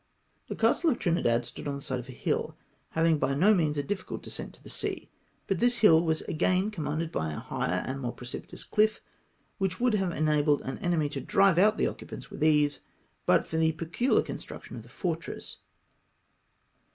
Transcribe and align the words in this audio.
The 0.47 0.55
Castle 0.55 0.89
of 0.89 0.97
Trinidad 0.97 1.45
stood 1.45 1.67
on 1.67 1.75
the 1.75 1.81
side 1.83 1.99
of 1.99 2.09
a 2.09 2.11
hill, 2.11 2.57
ha\dug 2.95 3.19
by 3.19 3.35
no 3.35 3.53
means 3.53 3.77
a 3.77 3.83
difficult 3.83 4.23
descent 4.23 4.51
to 4.55 4.63
the 4.63 4.67
sea, 4.69 5.11
but 5.45 5.59
this 5.59 5.81
liill 5.81 6.03
was 6.03 6.23
ao 6.23 6.43
ain 6.47 6.71
commanded 6.71 7.11
bv 7.13 7.35
a 7.37 7.39
hio 7.39 7.59
her 7.59 7.83
and 7.85 8.01
more 8.01 8.11
precipitous 8.11 8.65
chff, 8.65 8.99
which 9.59 9.79
would 9.79 9.93
have 9.93 10.11
enabled 10.11 10.63
an 10.63 10.79
enemy 10.79 11.07
to 11.09 11.21
drive 11.21 11.59
out 11.59 11.77
the 11.77 11.85
occupants 11.85 12.29
^vith 12.29 12.41
ease, 12.41 12.79
but 13.27 13.45
for 13.45 13.57
the 13.57 13.73
pecu 13.73 14.13
har 14.15 14.23
construction 14.23 14.75
of 14.75 14.81
the 14.81 14.89
fortress. 14.89 15.57